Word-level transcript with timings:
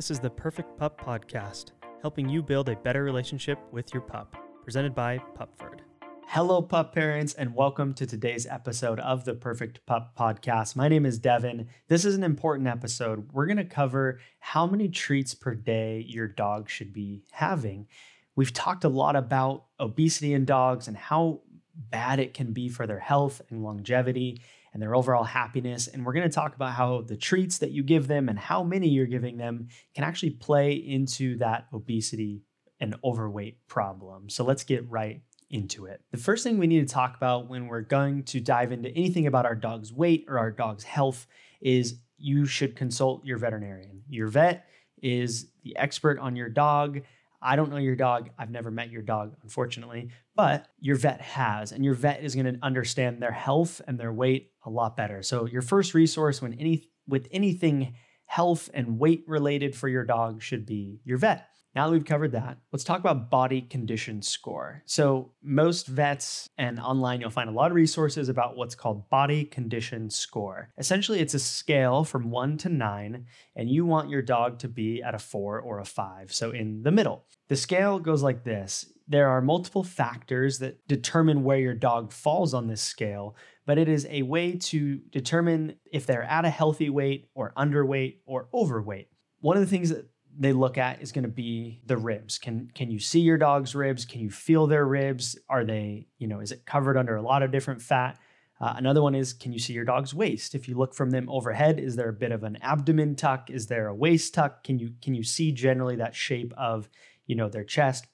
This 0.00 0.10
is 0.10 0.18
the 0.18 0.30
Perfect 0.30 0.78
Pup 0.78 0.98
Podcast, 0.98 1.72
helping 2.00 2.26
you 2.26 2.42
build 2.42 2.70
a 2.70 2.76
better 2.76 3.04
relationship 3.04 3.58
with 3.70 3.92
your 3.92 4.00
pup. 4.00 4.34
Presented 4.64 4.94
by 4.94 5.18
Pupford. 5.38 5.80
Hello, 6.26 6.62
pup 6.62 6.94
parents, 6.94 7.34
and 7.34 7.54
welcome 7.54 7.92
to 7.92 8.06
today's 8.06 8.46
episode 8.46 8.98
of 9.00 9.26
the 9.26 9.34
Perfect 9.34 9.84
Pup 9.84 10.14
Podcast. 10.18 10.74
My 10.74 10.88
name 10.88 11.04
is 11.04 11.18
Devin. 11.18 11.68
This 11.88 12.06
is 12.06 12.14
an 12.14 12.24
important 12.24 12.66
episode. 12.66 13.28
We're 13.30 13.44
going 13.44 13.58
to 13.58 13.64
cover 13.66 14.20
how 14.38 14.66
many 14.66 14.88
treats 14.88 15.34
per 15.34 15.54
day 15.54 16.02
your 16.08 16.28
dog 16.28 16.70
should 16.70 16.94
be 16.94 17.24
having. 17.32 17.86
We've 18.34 18.54
talked 18.54 18.84
a 18.84 18.88
lot 18.88 19.16
about 19.16 19.66
obesity 19.78 20.32
in 20.32 20.46
dogs 20.46 20.88
and 20.88 20.96
how 20.96 21.42
bad 21.74 22.20
it 22.20 22.32
can 22.32 22.54
be 22.54 22.70
for 22.70 22.86
their 22.86 23.00
health 23.00 23.42
and 23.50 23.62
longevity 23.62 24.40
and 24.72 24.82
their 24.82 24.94
overall 24.94 25.24
happiness. 25.24 25.88
And 25.88 26.04
we're 26.04 26.12
going 26.12 26.28
to 26.28 26.34
talk 26.34 26.54
about 26.54 26.72
how 26.72 27.02
the 27.02 27.16
treats 27.16 27.58
that 27.58 27.70
you 27.72 27.82
give 27.82 28.06
them 28.06 28.28
and 28.28 28.38
how 28.38 28.62
many 28.62 28.88
you're 28.88 29.06
giving 29.06 29.36
them 29.36 29.68
can 29.94 30.04
actually 30.04 30.30
play 30.30 30.72
into 30.72 31.38
that 31.38 31.66
obesity 31.72 32.42
and 32.80 32.94
overweight 33.04 33.66
problem. 33.68 34.28
So 34.28 34.44
let's 34.44 34.64
get 34.64 34.88
right 34.88 35.22
into 35.50 35.86
it. 35.86 36.00
The 36.12 36.18
first 36.18 36.44
thing 36.44 36.58
we 36.58 36.66
need 36.66 36.86
to 36.86 36.94
talk 36.94 37.16
about 37.16 37.48
when 37.48 37.66
we're 37.66 37.80
going 37.80 38.22
to 38.24 38.40
dive 38.40 38.72
into 38.72 38.88
anything 38.90 39.26
about 39.26 39.46
our 39.46 39.56
dog's 39.56 39.92
weight 39.92 40.24
or 40.28 40.38
our 40.38 40.50
dog's 40.50 40.84
health 40.84 41.26
is 41.60 41.98
you 42.16 42.46
should 42.46 42.76
consult 42.76 43.24
your 43.24 43.38
veterinarian. 43.38 44.02
Your 44.08 44.28
vet 44.28 44.66
is 45.02 45.50
the 45.64 45.76
expert 45.76 46.18
on 46.18 46.36
your 46.36 46.48
dog. 46.48 47.02
I 47.42 47.56
don't 47.56 47.70
know 47.70 47.78
your 47.78 47.96
dog. 47.96 48.30
I've 48.38 48.50
never 48.50 48.70
met 48.70 48.90
your 48.90 49.02
dog, 49.02 49.34
unfortunately, 49.42 50.10
but 50.34 50.68
your 50.78 50.96
vet 50.96 51.20
has, 51.20 51.72
and 51.72 51.84
your 51.84 51.94
vet 51.94 52.22
is 52.22 52.34
going 52.34 52.52
to 52.52 52.58
understand 52.62 53.22
their 53.22 53.32
health 53.32 53.80
and 53.86 53.98
their 53.98 54.12
weight 54.12 54.52
a 54.64 54.70
lot 54.70 54.96
better. 54.96 55.22
So 55.22 55.46
your 55.46 55.62
first 55.62 55.94
resource 55.94 56.42
when 56.42 56.54
any 56.54 56.90
with 57.08 57.28
anything 57.30 57.94
health 58.26 58.70
and 58.74 58.98
weight 58.98 59.24
related 59.26 59.74
for 59.74 59.88
your 59.88 60.04
dog 60.04 60.42
should 60.42 60.64
be 60.64 61.00
your 61.04 61.18
vet. 61.18 61.46
Now 61.74 61.86
that 61.86 61.92
we've 61.92 62.04
covered 62.04 62.32
that, 62.32 62.58
let's 62.72 62.82
talk 62.82 62.98
about 62.98 63.30
body 63.30 63.62
condition 63.62 64.22
score. 64.22 64.82
So, 64.86 65.32
most 65.40 65.86
vets 65.86 66.48
and 66.58 66.80
online, 66.80 67.20
you'll 67.20 67.30
find 67.30 67.48
a 67.48 67.52
lot 67.52 67.70
of 67.70 67.76
resources 67.76 68.28
about 68.28 68.56
what's 68.56 68.74
called 68.74 69.08
body 69.08 69.44
condition 69.44 70.10
score. 70.10 70.70
Essentially, 70.78 71.20
it's 71.20 71.34
a 71.34 71.38
scale 71.38 72.02
from 72.02 72.30
one 72.30 72.56
to 72.58 72.68
nine, 72.68 73.26
and 73.54 73.70
you 73.70 73.86
want 73.86 74.10
your 74.10 74.22
dog 74.22 74.58
to 74.60 74.68
be 74.68 75.00
at 75.00 75.14
a 75.14 75.18
four 75.18 75.60
or 75.60 75.78
a 75.78 75.84
five, 75.84 76.32
so 76.32 76.50
in 76.50 76.82
the 76.82 76.90
middle. 76.90 77.24
The 77.48 77.56
scale 77.56 78.00
goes 78.00 78.22
like 78.22 78.42
this 78.42 78.92
there 79.10 79.28
are 79.28 79.42
multiple 79.42 79.82
factors 79.82 80.60
that 80.60 80.86
determine 80.86 81.42
where 81.42 81.58
your 81.58 81.74
dog 81.74 82.12
falls 82.12 82.54
on 82.54 82.68
this 82.68 82.80
scale, 82.80 83.34
but 83.66 83.76
it 83.76 83.88
is 83.88 84.06
a 84.08 84.22
way 84.22 84.52
to 84.52 84.98
determine 85.10 85.74
if 85.92 86.06
they're 86.06 86.22
at 86.22 86.44
a 86.44 86.50
healthy 86.50 86.88
weight 86.90 87.28
or 87.34 87.52
underweight 87.56 88.18
or 88.24 88.48
overweight. 88.54 89.08
One 89.40 89.56
of 89.56 89.64
the 89.64 89.68
things 89.68 89.88
that 89.88 90.08
they 90.38 90.52
look 90.52 90.78
at 90.78 91.02
is 91.02 91.12
going 91.12 91.24
to 91.24 91.28
be 91.28 91.80
the 91.86 91.96
ribs. 91.96 92.38
Can 92.38 92.70
can 92.74 92.90
you 92.90 92.98
see 92.98 93.20
your 93.20 93.38
dog's 93.38 93.74
ribs? 93.74 94.04
Can 94.04 94.20
you 94.20 94.30
feel 94.30 94.66
their 94.66 94.86
ribs? 94.86 95.38
Are 95.48 95.64
they, 95.64 96.06
you 96.18 96.26
know, 96.26 96.40
is 96.40 96.52
it 96.52 96.66
covered 96.66 96.96
under 96.96 97.16
a 97.16 97.22
lot 97.22 97.42
of 97.42 97.50
different 97.50 97.82
fat? 97.82 98.18
Uh, 98.60 98.74
another 98.76 99.02
one 99.02 99.14
is 99.14 99.32
can 99.32 99.52
you 99.52 99.58
see 99.58 99.72
your 99.72 99.84
dog's 99.84 100.14
waist? 100.14 100.54
If 100.54 100.68
you 100.68 100.76
look 100.76 100.94
from 100.94 101.10
them 101.10 101.28
overhead, 101.28 101.78
is 101.78 101.96
there 101.96 102.08
a 102.08 102.14
bit 102.14 102.32
of 102.32 102.42
an 102.42 102.58
abdomen 102.62 103.16
tuck? 103.16 103.50
Is 103.50 103.66
there 103.66 103.88
a 103.88 103.94
waist 103.94 104.34
tuck? 104.34 104.64
Can 104.64 104.78
you 104.78 104.94
can 105.02 105.14
you 105.14 105.22
see 105.22 105.52
generally 105.52 105.96
that 105.96 106.14
shape 106.14 106.52
of, 106.56 106.88
you 107.26 107.36
know, 107.36 107.48
their 107.48 107.64
chest 107.64 108.06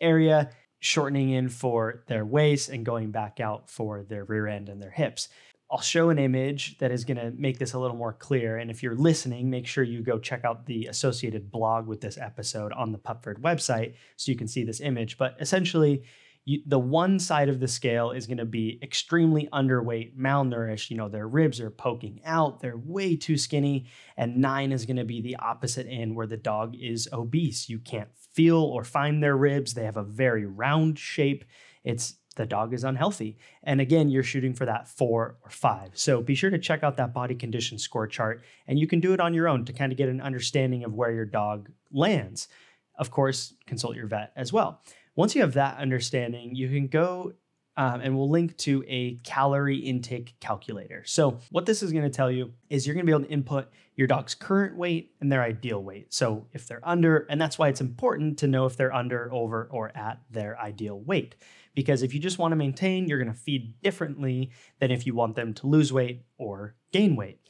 area? 0.00 0.50
shortening 0.84 1.30
in 1.30 1.48
for 1.48 2.04
their 2.08 2.26
waist 2.26 2.68
and 2.68 2.84
going 2.84 3.10
back 3.10 3.40
out 3.40 3.70
for 3.70 4.02
their 4.02 4.22
rear 4.24 4.46
end 4.46 4.68
and 4.68 4.82
their 4.82 4.90
hips. 4.90 5.30
I'll 5.74 5.80
show 5.80 6.10
an 6.10 6.20
image 6.20 6.78
that 6.78 6.92
is 6.92 7.04
going 7.04 7.16
to 7.16 7.32
make 7.36 7.58
this 7.58 7.72
a 7.72 7.78
little 7.80 7.96
more 7.96 8.12
clear. 8.12 8.58
And 8.58 8.70
if 8.70 8.80
you're 8.80 8.94
listening, 8.94 9.50
make 9.50 9.66
sure 9.66 9.82
you 9.82 10.04
go 10.04 10.20
check 10.20 10.44
out 10.44 10.66
the 10.66 10.86
associated 10.86 11.50
blog 11.50 11.88
with 11.88 12.00
this 12.00 12.16
episode 12.16 12.72
on 12.74 12.92
the 12.92 12.98
Pupford 12.98 13.40
website 13.40 13.94
so 14.14 14.30
you 14.30 14.38
can 14.38 14.46
see 14.46 14.62
this 14.62 14.80
image. 14.80 15.18
But 15.18 15.34
essentially, 15.40 16.04
you, 16.44 16.60
the 16.64 16.78
one 16.78 17.18
side 17.18 17.48
of 17.48 17.58
the 17.58 17.66
scale 17.66 18.12
is 18.12 18.28
going 18.28 18.38
to 18.38 18.44
be 18.44 18.78
extremely 18.84 19.48
underweight, 19.52 20.16
malnourished. 20.16 20.90
You 20.90 20.96
know, 20.96 21.08
their 21.08 21.26
ribs 21.26 21.60
are 21.60 21.70
poking 21.70 22.20
out, 22.24 22.60
they're 22.60 22.76
way 22.76 23.16
too 23.16 23.36
skinny. 23.36 23.86
And 24.16 24.36
nine 24.36 24.70
is 24.70 24.86
going 24.86 24.98
to 24.98 25.04
be 25.04 25.22
the 25.22 25.34
opposite 25.36 25.88
end 25.90 26.14
where 26.14 26.28
the 26.28 26.36
dog 26.36 26.76
is 26.80 27.08
obese. 27.12 27.68
You 27.68 27.80
can't 27.80 28.10
feel 28.32 28.58
or 28.62 28.84
find 28.84 29.20
their 29.20 29.36
ribs, 29.36 29.74
they 29.74 29.86
have 29.86 29.96
a 29.96 30.04
very 30.04 30.46
round 30.46 31.00
shape. 31.00 31.44
It's 31.82 32.14
the 32.36 32.46
dog 32.46 32.74
is 32.74 32.84
unhealthy. 32.84 33.36
And 33.62 33.80
again, 33.80 34.08
you're 34.08 34.22
shooting 34.22 34.54
for 34.54 34.66
that 34.66 34.88
four 34.88 35.36
or 35.42 35.50
five. 35.50 35.90
So 35.94 36.20
be 36.20 36.34
sure 36.34 36.50
to 36.50 36.58
check 36.58 36.82
out 36.82 36.96
that 36.96 37.14
body 37.14 37.34
condition 37.34 37.78
score 37.78 38.06
chart, 38.06 38.42
and 38.66 38.78
you 38.78 38.86
can 38.86 39.00
do 39.00 39.12
it 39.12 39.20
on 39.20 39.34
your 39.34 39.48
own 39.48 39.64
to 39.64 39.72
kind 39.72 39.92
of 39.92 39.98
get 39.98 40.08
an 40.08 40.20
understanding 40.20 40.84
of 40.84 40.94
where 40.94 41.12
your 41.12 41.24
dog 41.24 41.70
lands. 41.92 42.48
Of 42.96 43.10
course, 43.10 43.54
consult 43.66 43.96
your 43.96 44.06
vet 44.06 44.32
as 44.36 44.52
well. 44.52 44.80
Once 45.16 45.34
you 45.34 45.40
have 45.40 45.54
that 45.54 45.78
understanding, 45.78 46.54
you 46.54 46.68
can 46.68 46.88
go 46.88 47.32
um, 47.76 48.00
and 48.00 48.16
we'll 48.16 48.30
link 48.30 48.56
to 48.58 48.84
a 48.86 49.16
calorie 49.24 49.78
intake 49.78 50.34
calculator. 50.40 51.02
So, 51.06 51.38
what 51.50 51.66
this 51.66 51.82
is 51.82 51.92
going 51.92 52.04
to 52.04 52.10
tell 52.10 52.30
you 52.30 52.52
is 52.70 52.86
you're 52.86 52.94
going 52.94 53.06
to 53.06 53.10
be 53.10 53.16
able 53.16 53.26
to 53.26 53.32
input 53.32 53.70
your 53.96 54.06
dog's 54.06 54.34
current 54.34 54.76
weight 54.76 55.12
and 55.20 55.30
their 55.30 55.42
ideal 55.42 55.82
weight. 55.82 56.12
So, 56.12 56.46
if 56.52 56.66
they're 56.66 56.86
under, 56.86 57.26
and 57.28 57.40
that's 57.40 57.58
why 57.58 57.68
it's 57.68 57.80
important 57.80 58.38
to 58.38 58.46
know 58.46 58.66
if 58.66 58.76
they're 58.76 58.94
under, 58.94 59.32
over, 59.32 59.68
or 59.70 59.96
at 59.96 60.20
their 60.30 60.58
ideal 60.60 61.00
weight 61.00 61.36
because 61.74 62.02
if 62.02 62.14
you 62.14 62.20
just 62.20 62.38
want 62.38 62.52
to 62.52 62.56
maintain, 62.56 63.08
you're 63.08 63.18
going 63.18 63.32
to 63.32 63.38
feed 63.38 63.80
differently 63.82 64.50
than 64.78 64.90
if 64.90 65.06
you 65.06 65.14
want 65.14 65.36
them 65.36 65.52
to 65.54 65.66
lose 65.66 65.92
weight 65.92 66.24
or 66.38 66.74
gain 66.92 67.16
weight. 67.16 67.40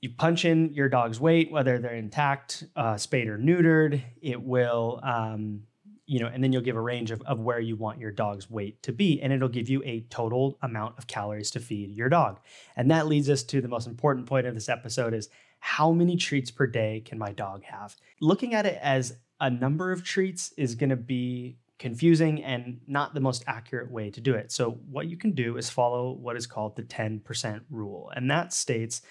You 0.00 0.10
punch 0.10 0.44
in 0.44 0.72
your 0.72 0.88
dog's 0.88 1.20
weight, 1.20 1.50
whether 1.50 1.78
they're 1.78 1.94
intact, 1.94 2.64
uh, 2.74 2.96
spayed 2.96 3.28
or 3.28 3.38
neutered, 3.38 4.02
it 4.20 4.40
will, 4.42 5.00
um, 5.02 5.62
you 6.06 6.20
know, 6.20 6.26
and 6.26 6.42
then 6.42 6.52
you'll 6.52 6.62
give 6.62 6.76
a 6.76 6.80
range 6.80 7.10
of, 7.10 7.20
of 7.22 7.40
where 7.40 7.58
you 7.58 7.76
want 7.76 7.98
your 7.98 8.12
dog's 8.12 8.48
weight 8.48 8.82
to 8.84 8.92
be, 8.92 9.20
and 9.20 9.32
it'll 9.32 9.48
give 9.48 9.68
you 9.68 9.82
a 9.84 10.00
total 10.08 10.56
amount 10.62 10.96
of 10.98 11.06
calories 11.06 11.50
to 11.50 11.60
feed 11.60 11.90
your 11.90 12.08
dog. 12.08 12.38
And 12.76 12.90
that 12.90 13.06
leads 13.06 13.28
us 13.28 13.42
to 13.44 13.60
the 13.60 13.68
most 13.68 13.86
important 13.86 14.26
point 14.26 14.46
of 14.46 14.54
this 14.54 14.68
episode 14.68 15.14
is 15.14 15.28
how 15.58 15.90
many 15.90 16.16
treats 16.16 16.50
per 16.50 16.66
day 16.66 17.02
can 17.04 17.18
my 17.18 17.32
dog 17.32 17.64
have? 17.64 17.96
Looking 18.20 18.54
at 18.54 18.66
it 18.66 18.78
as 18.80 19.16
a 19.40 19.50
number 19.50 19.90
of 19.90 20.04
treats 20.04 20.52
is 20.56 20.74
going 20.74 20.90
to 20.90 20.96
be 20.96 21.58
confusing 21.78 22.42
and 22.42 22.80
not 22.86 23.12
the 23.12 23.20
most 23.20 23.44
accurate 23.46 23.90
way 23.90 24.10
to 24.10 24.20
do 24.20 24.34
it. 24.34 24.52
So, 24.52 24.78
what 24.90 25.08
you 25.08 25.16
can 25.16 25.32
do 25.32 25.56
is 25.56 25.68
follow 25.68 26.12
what 26.12 26.36
is 26.36 26.46
called 26.46 26.76
the 26.76 26.82
10% 26.82 27.60
rule. 27.70 28.12
And 28.14 28.30
that 28.30 28.52
states 28.52 29.02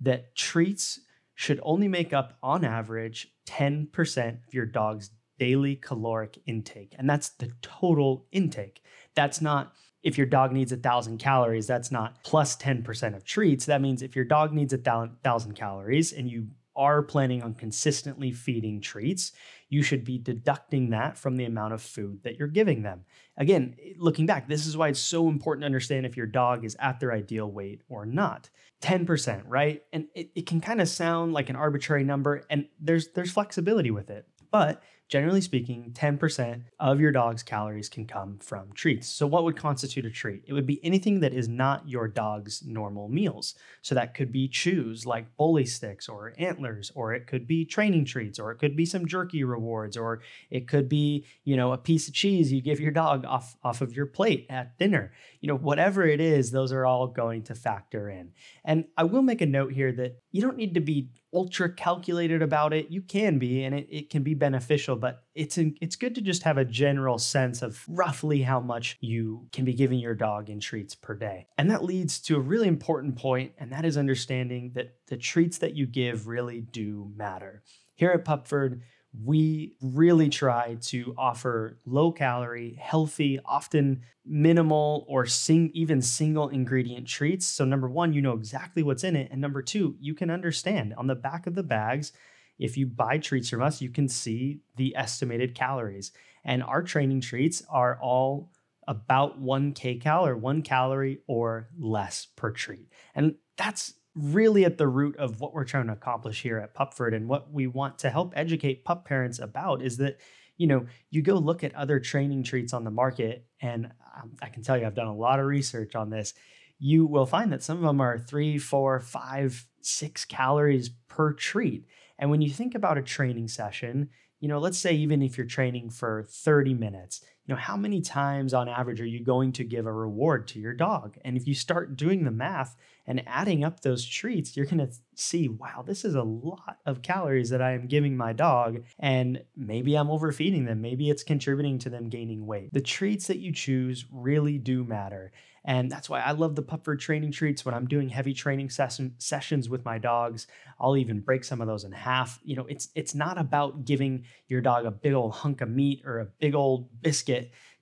that 0.00 0.34
treats 0.34 1.00
should 1.34 1.60
only 1.62 1.88
make 1.88 2.12
up, 2.12 2.36
on 2.42 2.64
average, 2.64 3.32
10% 3.46 4.46
of 4.46 4.54
your 4.54 4.66
dog's 4.66 5.10
daily 5.38 5.76
caloric 5.76 6.38
intake. 6.46 6.94
And 6.98 7.08
that's 7.08 7.30
the 7.30 7.50
total 7.62 8.26
intake. 8.32 8.82
That's 9.14 9.40
not 9.40 9.72
if 10.02 10.18
your 10.18 10.26
dog 10.26 10.52
needs 10.52 10.72
a 10.72 10.76
thousand 10.76 11.18
calories, 11.18 11.66
that's 11.66 11.92
not 11.92 12.22
plus 12.24 12.56
10% 12.56 13.14
of 13.14 13.24
treats. 13.24 13.66
That 13.66 13.80
means 13.80 14.02
if 14.02 14.16
your 14.16 14.24
dog 14.24 14.52
needs 14.52 14.72
a 14.72 14.78
thousand 14.78 15.54
calories 15.54 16.12
and 16.12 16.28
you 16.28 16.48
are 16.74 17.02
planning 17.02 17.42
on 17.42 17.54
consistently 17.54 18.32
feeding 18.32 18.80
treats, 18.80 19.32
you 19.68 19.82
should 19.82 20.04
be 20.04 20.18
deducting 20.18 20.90
that 20.90 21.18
from 21.18 21.36
the 21.36 21.44
amount 21.44 21.74
of 21.74 21.82
food 21.82 22.22
that 22.22 22.36
you're 22.36 22.48
giving 22.48 22.82
them. 22.82 23.04
Again, 23.36 23.76
looking 23.98 24.26
back, 24.26 24.48
this 24.48 24.66
is 24.66 24.76
why 24.76 24.88
it's 24.88 24.98
so 24.98 25.28
important 25.28 25.62
to 25.62 25.66
understand 25.66 26.06
if 26.06 26.16
your 26.16 26.26
dog 26.26 26.64
is 26.64 26.76
at 26.80 26.98
their 26.98 27.12
ideal 27.12 27.50
weight 27.50 27.82
or 27.88 28.06
not. 28.06 28.50
10%, 28.82 29.44
right? 29.46 29.82
And 29.92 30.06
it, 30.14 30.30
it 30.34 30.46
can 30.46 30.60
kind 30.60 30.80
of 30.80 30.88
sound 30.88 31.32
like 31.32 31.50
an 31.50 31.56
arbitrary 31.56 32.04
number, 32.04 32.42
and 32.50 32.66
there's 32.80 33.08
there's 33.12 33.30
flexibility 33.30 33.90
with 33.90 34.10
it. 34.10 34.26
But 34.50 34.82
generally 35.12 35.42
speaking, 35.42 35.92
10% 35.92 36.62
of 36.80 36.98
your 36.98 37.12
dog's 37.12 37.42
calories 37.42 37.90
can 37.90 38.06
come 38.06 38.38
from 38.38 38.72
treats. 38.72 39.06
So, 39.06 39.26
what 39.26 39.44
would 39.44 39.58
constitute 39.58 40.06
a 40.06 40.10
treat? 40.10 40.42
It 40.46 40.54
would 40.54 40.64
be 40.64 40.82
anything 40.82 41.20
that 41.20 41.34
is 41.34 41.50
not 41.50 41.86
your 41.86 42.08
dog's 42.08 42.62
normal 42.64 43.10
meals. 43.10 43.54
So, 43.82 43.94
that 43.94 44.14
could 44.14 44.32
be 44.32 44.48
chews 44.48 45.04
like 45.04 45.36
bully 45.36 45.66
sticks 45.66 46.08
or 46.08 46.32
antlers, 46.38 46.90
or 46.94 47.12
it 47.12 47.26
could 47.26 47.46
be 47.46 47.66
training 47.66 48.06
treats, 48.06 48.38
or 48.38 48.52
it 48.52 48.56
could 48.56 48.74
be 48.74 48.86
some 48.86 49.04
jerky 49.04 49.44
rewards, 49.44 49.98
or 49.98 50.22
it 50.48 50.66
could 50.66 50.88
be, 50.88 51.26
you 51.44 51.58
know, 51.58 51.74
a 51.74 51.78
piece 51.78 52.08
of 52.08 52.14
cheese 52.14 52.50
you 52.50 52.62
give 52.62 52.80
your 52.80 52.90
dog 52.90 53.26
off, 53.26 53.54
off 53.62 53.82
of 53.82 53.94
your 53.94 54.06
plate 54.06 54.46
at 54.48 54.78
dinner. 54.78 55.12
You 55.42 55.48
know, 55.48 55.56
whatever 55.56 56.06
it 56.06 56.22
is, 56.22 56.52
those 56.52 56.72
are 56.72 56.86
all 56.86 57.06
going 57.06 57.42
to 57.44 57.54
factor 57.54 58.08
in. 58.08 58.30
And 58.64 58.86
I 58.96 59.04
will 59.04 59.20
make 59.20 59.42
a 59.42 59.46
note 59.46 59.74
here 59.74 59.92
that 59.92 60.16
you 60.30 60.40
don't 60.40 60.56
need 60.56 60.72
to 60.72 60.80
be 60.80 61.10
ultra 61.34 61.72
calculated 61.72 62.42
about 62.42 62.72
it. 62.72 62.90
You 62.90 63.02
can 63.02 63.38
be, 63.38 63.64
and 63.64 63.74
it, 63.74 63.88
it 63.90 64.10
can 64.10 64.22
be 64.22 64.34
beneficial, 64.34 64.96
but 65.02 65.24
it's 65.34 65.58
in, 65.58 65.74
it's 65.80 65.96
good 65.96 66.14
to 66.14 66.20
just 66.20 66.44
have 66.44 66.58
a 66.58 66.64
general 66.64 67.18
sense 67.18 67.60
of 67.60 67.84
roughly 67.88 68.40
how 68.40 68.60
much 68.60 68.96
you 69.00 69.48
can 69.52 69.64
be 69.64 69.74
giving 69.74 69.98
your 69.98 70.14
dog 70.14 70.48
in 70.48 70.60
treats 70.60 70.94
per 70.94 71.12
day. 71.12 71.48
And 71.58 71.68
that 71.72 71.82
leads 71.82 72.20
to 72.20 72.36
a 72.36 72.40
really 72.40 72.68
important 72.68 73.16
point, 73.16 73.50
and 73.58 73.72
that 73.72 73.84
is 73.84 73.98
understanding 73.98 74.70
that 74.76 74.94
the 75.08 75.16
treats 75.16 75.58
that 75.58 75.74
you 75.74 75.86
give 75.86 76.28
really 76.28 76.60
do 76.60 77.10
matter. 77.16 77.64
Here 77.96 78.12
at 78.12 78.24
Pupford, 78.24 78.82
we 79.24 79.74
really 79.82 80.28
try 80.28 80.76
to 80.82 81.14
offer 81.18 81.80
low 81.84 82.12
calorie, 82.12 82.78
healthy, 82.80 83.40
often 83.44 84.02
minimal 84.24 85.04
or 85.08 85.26
sing, 85.26 85.72
even 85.74 86.00
single 86.00 86.48
ingredient 86.48 87.08
treats. 87.08 87.44
So, 87.44 87.64
number 87.64 87.88
one, 87.88 88.12
you 88.12 88.22
know 88.22 88.34
exactly 88.34 88.84
what's 88.84 89.02
in 89.02 89.16
it. 89.16 89.32
And 89.32 89.40
number 89.40 89.62
two, 89.62 89.96
you 89.98 90.14
can 90.14 90.30
understand 90.30 90.94
on 90.96 91.08
the 91.08 91.16
back 91.16 91.48
of 91.48 91.56
the 91.56 91.64
bags, 91.64 92.12
if 92.58 92.76
you 92.76 92.86
buy 92.86 93.18
treats 93.18 93.50
from 93.50 93.62
us, 93.62 93.80
you 93.80 93.90
can 93.90 94.08
see 94.08 94.60
the 94.76 94.94
estimated 94.96 95.54
calories. 95.54 96.12
And 96.44 96.62
our 96.62 96.82
training 96.82 97.20
treats 97.20 97.62
are 97.68 97.98
all 98.00 98.52
about 98.88 99.38
one 99.38 99.72
kcal 99.74 100.26
or 100.26 100.36
one 100.36 100.62
calorie 100.62 101.20
or 101.26 101.68
less 101.78 102.26
per 102.36 102.50
treat. 102.50 102.92
And 103.14 103.36
that's 103.56 103.94
really 104.14 104.64
at 104.64 104.78
the 104.78 104.88
root 104.88 105.16
of 105.16 105.40
what 105.40 105.54
we're 105.54 105.64
trying 105.64 105.86
to 105.86 105.92
accomplish 105.92 106.42
here 106.42 106.58
at 106.58 106.74
Pupford 106.74 107.14
and 107.14 107.28
what 107.28 107.50
we 107.52 107.66
want 107.66 107.98
to 108.00 108.10
help 108.10 108.32
educate 108.36 108.84
pup 108.84 109.04
parents 109.04 109.38
about 109.38 109.82
is 109.82 109.96
that 109.96 110.18
you 110.58 110.66
know 110.66 110.86
you 111.10 111.22
go 111.22 111.34
look 111.34 111.64
at 111.64 111.74
other 111.74 111.98
training 111.98 112.42
treats 112.42 112.72
on 112.72 112.84
the 112.84 112.90
market 112.90 113.46
and 113.60 113.86
um, 114.16 114.32
i 114.42 114.48
can 114.48 114.62
tell 114.62 114.76
you 114.76 114.86
i've 114.86 114.94
done 114.94 115.06
a 115.06 115.14
lot 115.14 115.40
of 115.40 115.46
research 115.46 115.94
on 115.94 116.10
this 116.10 116.34
you 116.78 117.06
will 117.06 117.26
find 117.26 117.52
that 117.52 117.62
some 117.62 117.78
of 117.78 117.82
them 117.82 118.00
are 118.00 118.18
three 118.18 118.58
four 118.58 119.00
five 119.00 119.66
six 119.80 120.24
calories 120.24 120.90
per 121.08 121.32
treat 121.32 121.86
and 122.18 122.30
when 122.30 122.42
you 122.42 122.50
think 122.50 122.74
about 122.74 122.98
a 122.98 123.02
training 123.02 123.48
session 123.48 124.08
you 124.40 124.48
know 124.48 124.58
let's 124.58 124.78
say 124.78 124.92
even 124.92 125.22
if 125.22 125.36
you're 125.36 125.46
training 125.46 125.90
for 125.90 126.26
30 126.28 126.74
minutes 126.74 127.22
you 127.46 127.54
know 127.54 127.60
how 127.60 127.76
many 127.76 128.00
times 128.00 128.54
on 128.54 128.68
average 128.68 129.00
are 129.00 129.06
you 129.06 129.24
going 129.24 129.52
to 129.52 129.64
give 129.64 129.86
a 129.86 129.92
reward 129.92 130.48
to 130.48 130.60
your 130.60 130.74
dog? 130.74 131.16
And 131.24 131.36
if 131.36 131.46
you 131.46 131.54
start 131.54 131.96
doing 131.96 132.24
the 132.24 132.30
math 132.30 132.76
and 133.06 133.22
adding 133.26 133.64
up 133.64 133.80
those 133.80 134.06
treats 134.06 134.56
you're 134.56 134.66
going 134.66 134.78
to 134.78 134.92
see 135.16 135.48
wow 135.48 135.82
this 135.84 136.04
is 136.04 136.14
a 136.14 136.22
lot 136.22 136.78
of 136.86 137.02
calories 137.02 137.50
that 137.50 137.60
i 137.60 137.72
am 137.72 137.88
giving 137.88 138.16
my 138.16 138.32
dog 138.32 138.80
and 139.00 139.42
maybe 139.56 139.96
i'm 139.96 140.08
overfeeding 140.08 140.64
them. 140.64 140.80
Maybe 140.80 141.10
it's 141.10 141.22
contributing 141.22 141.78
to 141.80 141.90
them 141.90 142.08
gaining 142.08 142.46
weight. 142.46 142.72
The 142.72 142.80
treats 142.80 143.26
that 143.28 143.38
you 143.38 143.52
choose 143.52 144.06
really 144.10 144.58
do 144.58 144.84
matter. 144.84 145.32
And 145.64 145.90
that's 145.90 146.10
why 146.10 146.20
I 146.20 146.32
love 146.32 146.56
the 146.56 146.62
Pupford 146.62 146.98
training 146.98 147.30
treats. 147.30 147.64
When 147.64 147.74
I'm 147.74 147.86
doing 147.86 148.08
heavy 148.08 148.34
training 148.34 148.70
session, 148.70 149.14
sessions 149.18 149.68
with 149.68 149.84
my 149.84 149.96
dogs, 149.96 150.48
I'll 150.80 150.96
even 150.96 151.20
break 151.20 151.44
some 151.44 151.60
of 151.60 151.68
those 151.68 151.84
in 151.84 151.92
half. 151.92 152.40
You 152.42 152.56
know, 152.56 152.66
it's 152.66 152.88
it's 152.96 153.14
not 153.14 153.38
about 153.38 153.84
giving 153.84 154.24
your 154.48 154.60
dog 154.60 154.86
a 154.86 154.90
big 154.90 155.12
old 155.12 155.32
hunk 155.32 155.60
of 155.60 155.70
meat 155.70 156.02
or 156.04 156.18
a 156.18 156.24
big 156.24 156.56
old 156.56 156.88
biscuit 157.00 157.31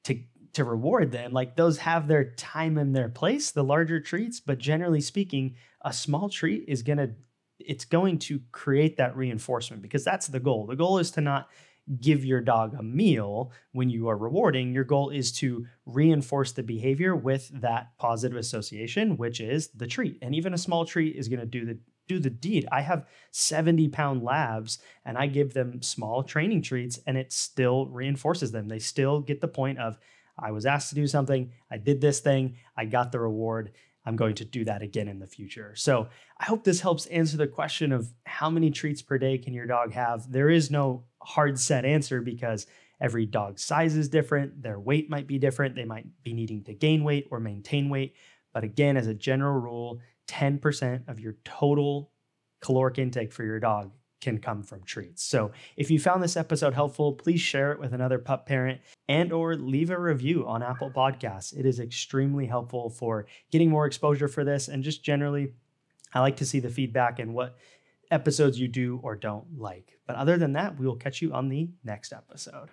to 0.05 0.19
to 0.53 0.65
reward 0.65 1.13
them. 1.13 1.33
Like 1.33 1.57
those 1.57 1.79
have 1.79 2.09
their 2.09 2.33
time 2.33 2.77
and 2.77 2.95
their 2.95 3.09
place, 3.09 3.51
the 3.53 3.63
larger 3.63 4.01
treats, 4.01 4.41
but 4.41 4.59
generally 4.59 5.01
speaking, 5.01 5.55
a 5.83 5.93
small 5.93 6.29
treat 6.29 6.65
is 6.67 6.83
going 6.83 6.99
to 6.99 7.11
it's 7.59 7.85
going 7.85 8.19
to 8.19 8.41
create 8.53 8.97
that 8.97 9.17
reinforcement 9.17 9.83
because 9.83 10.05
that's 10.05 10.27
the 10.27 10.41
goal. 10.41 10.67
The 10.67 10.77
goal 10.77 10.99
is 10.99 11.11
to 11.13 11.21
not 11.21 11.49
give 12.01 12.25
your 12.25 12.41
dog 12.41 12.75
a 12.79 12.83
meal 12.83 13.53
when 13.73 13.91
you 13.91 14.09
are 14.09 14.17
rewarding. 14.17 14.73
Your 14.73 14.85
goal 14.85 15.11
is 15.11 15.33
to 15.33 15.67
reinforce 15.87 16.53
the 16.53 16.63
behavior 16.63 17.17
with 17.17 17.51
that 17.61 17.89
positive 17.99 18.39
association, 18.39 19.17
which 19.17 19.41
is 19.41 19.69
the 19.69 19.87
treat. 19.87 20.19
And 20.23 20.35
even 20.35 20.55
a 20.55 20.59
small 20.59 20.85
treat 20.85 21.17
is 21.17 21.29
going 21.29 21.41
to 21.41 21.47
do 21.47 21.65
the 21.65 21.79
do 22.11 22.19
the 22.19 22.31
deed. 22.31 22.67
I 22.73 22.81
have 22.81 23.07
70 23.31 23.89
pound 23.89 24.25
labs 24.25 24.79
and 25.05 25.17
I 25.17 25.27
give 25.29 25.55
them 25.55 25.81
small 25.81 26.25
training 26.25 26.63
treats 26.63 26.99
and 27.07 27.17
it 27.17 27.33
still 27.33 27.87
reinforces 27.87 28.51
them. 28.51 28.67
They 28.67 28.81
still 28.81 29.21
get 29.21 29.41
the 29.41 29.49
point 29.49 29.79
of 29.79 29.97
I 30.37 30.51
was 30.51 30.67
asked 30.67 30.89
to 30.89 30.95
do 30.95 31.07
something, 31.07 31.53
I 31.71 31.77
did 31.77 32.01
this 32.01 32.21
thing, 32.21 32.57
I 32.77 32.87
got 32.87 33.13
the 33.13 33.21
reward. 33.21 33.73
I'm 34.07 34.17
going 34.17 34.35
to 34.37 34.45
do 34.45 34.65
that 34.65 34.83
again 34.83 35.09
in 35.09 35.19
the 35.19 35.27
future. 35.27 35.75
So 35.77 36.09
I 36.39 36.47
hope 36.47 36.65
this 36.65 36.81
helps 36.81 37.05
answer 37.07 37.37
the 37.37 37.47
question 37.47 37.93
of 37.93 38.09
how 38.25 38.49
many 38.49 38.71
treats 38.71 39.03
per 39.03 39.19
day 39.19 39.37
can 39.37 39.53
your 39.53 39.67
dog 39.67 39.93
have. 39.93 40.33
There 40.33 40.49
is 40.49 40.71
no 40.71 41.05
hard 41.23 41.61
set 41.61 41.85
answer 41.85 42.23
because 42.23 42.67
every 43.01 43.27
dog's 43.27 43.63
size 43.63 43.95
is 43.95 44.09
different, 44.09 44.63
their 44.63 44.81
weight 44.81 45.11
might 45.11 45.27
be 45.27 45.39
different, 45.39 45.77
they 45.77 45.85
might 45.85 46.07
be 46.25 46.33
needing 46.33 46.65
to 46.65 46.75
gain 46.75 47.05
weight 47.05 47.29
or 47.31 47.39
maintain 47.39 47.91
weight. 47.91 48.15
But 48.53 48.65
again, 48.65 48.97
as 48.97 49.07
a 49.07 49.15
general 49.15 49.61
rule, 49.61 50.01
10% 50.31 51.09
of 51.09 51.19
your 51.19 51.37
total 51.45 52.13
caloric 52.61 52.99
intake 52.99 53.33
for 53.33 53.45
your 53.45 53.59
dog 53.59 53.91
can 54.21 54.39
come 54.39 54.63
from 54.63 54.83
treats. 54.85 55.25
So 55.25 55.51
if 55.77 55.91
you 55.91 55.99
found 55.99 56.23
this 56.23 56.37
episode 56.37 56.75
helpful, 56.75 57.15
please 57.15 57.41
share 57.41 57.73
it 57.73 57.81
with 57.81 57.95
another 57.95 58.19
pup 58.19 58.47
parent 58.47 58.81
and 59.09 59.33
or 59.33 59.57
leave 59.57 59.91
a 59.91 59.99
review 59.99 60.47
on 60.47 60.63
Apple 60.63 60.91
Podcasts. 60.91 61.57
It 61.57 61.65
is 61.67 61.81
extremely 61.81 62.47
helpful 62.47 62.91
for 62.91 63.27
getting 63.51 63.71
more 63.71 63.87
exposure 63.87 64.29
for 64.29 64.45
this 64.45 64.69
and 64.69 64.85
just 64.85 65.03
generally 65.03 65.55
I 66.13 66.21
like 66.21 66.37
to 66.37 66.47
see 66.47 66.61
the 66.61 66.71
feedback 66.71 67.19
and 67.19 67.35
what 67.35 67.57
episodes 68.11 68.59
you 68.59 68.69
do 68.69 69.01
or 69.03 69.17
don't 69.17 69.59
like. 69.59 69.99
But 70.07 70.17
other 70.17 70.37
than 70.37 70.53
that, 70.55 70.79
we 70.79 70.87
will 70.87 70.97
catch 70.97 71.23
you 71.23 71.33
on 71.33 71.49
the 71.49 71.71
next 71.85 72.13
episode. 72.13 72.71